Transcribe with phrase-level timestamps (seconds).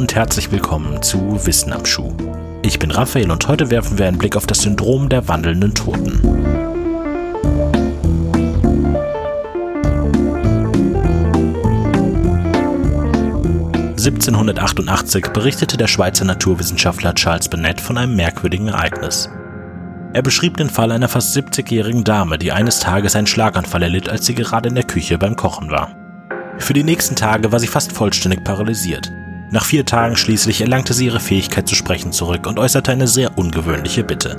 [0.00, 2.14] und herzlich willkommen zu Wissen am Schuh.
[2.62, 6.22] Ich bin Raphael und heute werfen wir einen Blick auf das Syndrom der wandelnden Toten.
[13.98, 19.28] (1788) berichtete der Schweizer Naturwissenschaftler Charles Bennett von einem merkwürdigen Ereignis.
[20.14, 24.24] Er beschrieb den Fall einer fast 70-jährigen Dame, die eines Tages einen Schlaganfall erlitt, als
[24.24, 25.94] sie gerade in der Küche beim Kochen war.
[26.56, 29.12] Für die nächsten Tage war sie fast vollständig paralysiert.
[29.52, 33.36] Nach vier Tagen schließlich erlangte sie ihre Fähigkeit zu sprechen zurück und äußerte eine sehr
[33.36, 34.36] ungewöhnliche Bitte.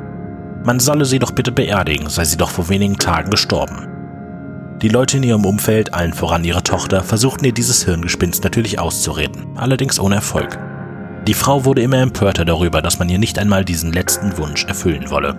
[0.64, 3.88] Man solle sie doch bitte beerdigen, sei sie doch vor wenigen Tagen gestorben.
[4.82, 9.48] Die Leute in ihrem Umfeld, allen voran ihre Tochter, versuchten ihr dieses Hirngespinst natürlich auszureden,
[9.56, 10.58] allerdings ohne Erfolg.
[11.28, 15.10] Die Frau wurde immer empörter darüber, dass man ihr nicht einmal diesen letzten Wunsch erfüllen
[15.12, 15.36] wolle.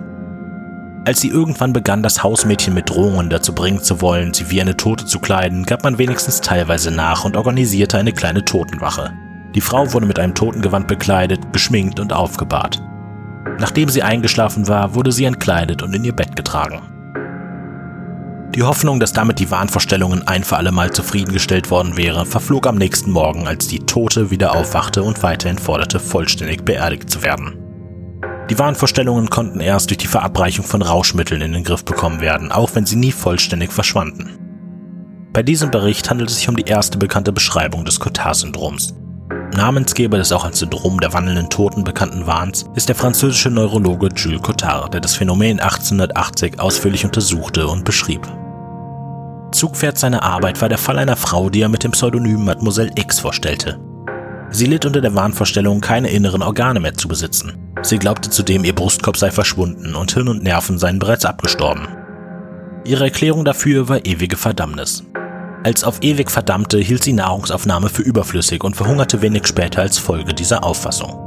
[1.05, 4.77] Als sie irgendwann begann, das Hausmädchen mit Drohungen dazu bringen zu wollen, sie wie eine
[4.77, 9.11] Tote zu kleiden, gab man wenigstens teilweise nach und organisierte eine kleine Totenwache.
[9.55, 12.81] Die Frau wurde mit einem Totengewand bekleidet, geschminkt und aufgebahrt.
[13.59, 16.81] Nachdem sie eingeschlafen war, wurde sie entkleidet und in ihr Bett getragen.
[18.55, 22.75] Die Hoffnung, dass damit die Wahnvorstellungen ein für alle Mal zufriedengestellt worden wäre, verflog am
[22.75, 27.57] nächsten Morgen, als die Tote wieder aufwachte und weiterhin forderte, vollständig beerdigt zu werden.
[28.49, 32.75] Die Wahnvorstellungen konnten erst durch die Verabreichung von Rauschmitteln in den Griff bekommen werden, auch
[32.75, 34.29] wenn sie nie vollständig verschwanden.
[35.31, 38.93] Bei diesem Bericht handelt es sich um die erste bekannte Beschreibung des Cotard-Syndroms.
[39.53, 44.41] Namensgeber des auch als Syndrom der wandelnden Toten bekannten Wahns ist der französische Neurologe Jules
[44.41, 48.27] Cotard, der das Phänomen 1880 ausführlich untersuchte und beschrieb.
[49.51, 53.19] Zugpferd seiner Arbeit war der Fall einer Frau, die er mit dem Pseudonym Mademoiselle X
[53.19, 53.79] vorstellte.
[54.49, 57.53] Sie litt unter der Wahnvorstellung, keine inneren Organe mehr zu besitzen.
[57.83, 61.87] Sie glaubte zudem, ihr Brustkorb sei verschwunden und Hirn und Nerven seien bereits abgestorben.
[62.85, 65.03] Ihre Erklärung dafür war ewige Verdammnis.
[65.63, 70.33] Als auf ewig Verdammte hielt sie Nahrungsaufnahme für überflüssig und verhungerte wenig später als Folge
[70.33, 71.17] dieser Auffassung.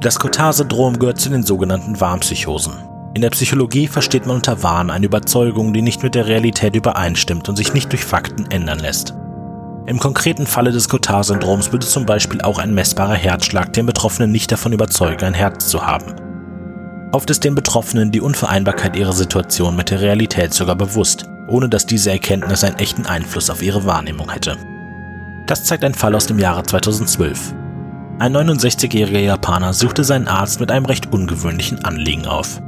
[0.00, 2.72] Das Cotard-Syndrom gehört zu den sogenannten Warnpsychosen.
[3.14, 7.48] In der Psychologie versteht man unter Wahn eine Überzeugung, die nicht mit der Realität übereinstimmt
[7.48, 9.14] und sich nicht durch Fakten ändern lässt.
[9.86, 14.50] Im konkreten Falle des Cotard-Syndroms würde zum Beispiel auch ein messbarer Herzschlag den Betroffenen nicht
[14.50, 16.14] davon überzeugen, ein Herz zu haben.
[17.12, 21.86] Oft ist den Betroffenen die Unvereinbarkeit ihrer Situation mit der Realität sogar bewusst, ohne dass
[21.86, 24.56] diese Erkenntnis einen echten Einfluss auf ihre Wahrnehmung hätte.
[25.46, 27.54] Das zeigt ein Fall aus dem Jahre 2012.
[28.18, 32.60] Ein 69-jähriger Japaner suchte seinen Arzt mit einem recht ungewöhnlichen Anliegen auf.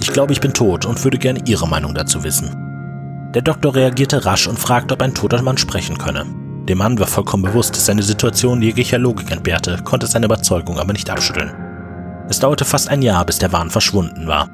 [0.00, 3.30] Ich glaube, ich bin tot und würde gerne Ihre Meinung dazu wissen.
[3.34, 6.26] Der Doktor reagierte rasch und fragte, ob ein toter Mann sprechen könne.
[6.68, 10.92] Dem Mann war vollkommen bewusst, dass seine Situation jeglicher Logik entbehrte, konnte seine Überzeugung aber
[10.92, 11.52] nicht abschütteln.
[12.28, 14.48] Es dauerte fast ein Jahr, bis der Wahn verschwunden war.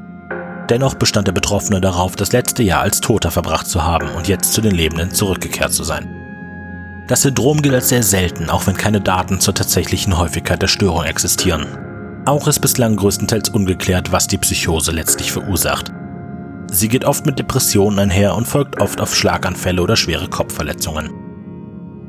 [0.71, 4.53] Dennoch bestand der Betroffene darauf, das letzte Jahr als Toter verbracht zu haben und jetzt
[4.53, 6.09] zu den Lebenden zurückgekehrt zu sein.
[7.09, 11.03] Das Syndrom gilt als sehr selten, auch wenn keine Daten zur tatsächlichen Häufigkeit der Störung
[11.03, 11.67] existieren.
[12.25, 15.91] Auch ist bislang größtenteils ungeklärt, was die Psychose letztlich verursacht.
[16.71, 21.11] Sie geht oft mit Depressionen einher und folgt oft auf Schlaganfälle oder schwere Kopfverletzungen.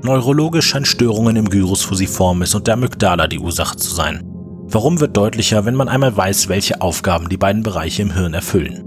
[0.04, 4.31] Neurologisch scheinen Störungen im Gyrus fusiformis und der Amygdala die Ursache zu sein.
[4.74, 8.86] Warum wird deutlicher, wenn man einmal weiß, welche Aufgaben die beiden Bereiche im Hirn erfüllen.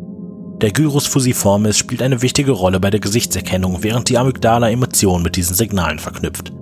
[0.63, 5.37] Der Gyrus fusiformis spielt eine wichtige Rolle bei der Gesichtserkennung, während die Amygdala Emotionen mit
[5.37, 6.53] diesen Signalen verknüpft.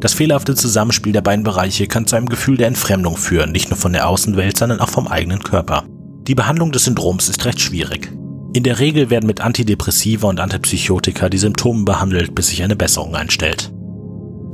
[0.00, 3.76] Das fehlerhafte Zusammenspiel der beiden Bereiche kann zu einem Gefühl der Entfremdung führen, nicht nur
[3.76, 5.84] von der Außenwelt, sondern auch vom eigenen Körper.
[6.26, 8.10] Die Behandlung des Syndroms ist recht schwierig.
[8.54, 13.14] In der Regel werden mit Antidepressiva und Antipsychotika die Symptome behandelt, bis sich eine Besserung
[13.14, 13.70] einstellt.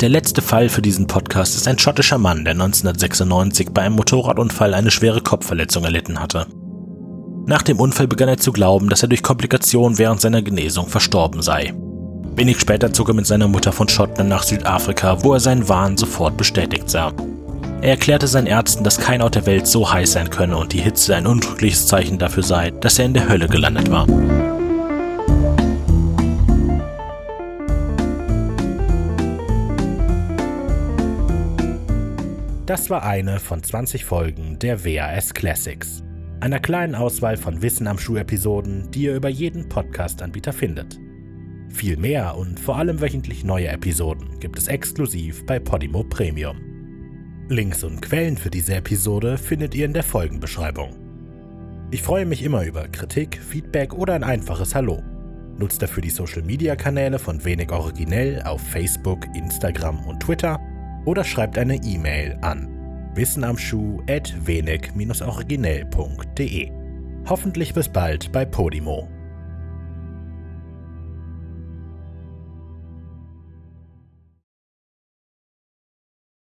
[0.01, 4.75] Der letzte Fall für diesen Podcast ist ein schottischer Mann, der 1996 bei einem Motorradunfall
[4.75, 6.47] eine schwere Kopfverletzung erlitten hatte.
[7.47, 11.41] Nach dem Unfall begann er zu glauben, dass er durch Komplikationen während seiner Genesung verstorben
[11.41, 11.73] sei.
[12.35, 15.97] Wenig später zog er mit seiner Mutter von Schottland nach Südafrika, wo er seinen Wahn
[15.97, 17.15] sofort bestätigt sah.
[17.81, 20.81] Er erklärte seinen Ärzten, dass kein Ort der Welt so heiß sein könne und die
[20.83, 24.07] Hitze ein undrückliches Zeichen dafür sei, dass er in der Hölle gelandet war.
[32.67, 36.03] Das war eine von 20 Folgen der WAS Classics,
[36.41, 40.99] einer kleinen Auswahl von Wissen am Schuh-Episoden, die ihr über jeden Podcast-Anbieter findet.
[41.69, 46.57] Viel mehr und vor allem wöchentlich neue Episoden gibt es exklusiv bei Podimo Premium.
[47.49, 50.97] Links und Quellen für diese Episode findet ihr in der Folgenbeschreibung.
[51.93, 55.05] Ich freue mich immer über Kritik, Feedback oder ein einfaches Hallo.
[55.57, 60.59] Nutzt dafür die Social Media Kanäle von Wenig Originell auf Facebook, Instagram und Twitter
[61.07, 62.69] oder schreibt eine E-Mail an
[63.15, 66.71] wissenamschuh at wenig-originell.de.
[67.29, 69.09] Hoffentlich bis bald bei Podimo.